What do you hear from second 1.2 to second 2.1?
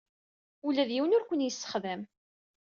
ken-yessexdam.